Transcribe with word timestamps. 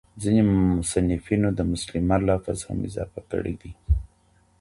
ځيني 0.21 0.41
مصنفينو 0.79 1.49
د 1.53 1.59
مسلمة 1.71 2.15
لفظ 2.27 2.57
هم 2.67 2.77
اضافه 2.87 3.21
کړی 3.31 3.55
دي. 3.61 3.71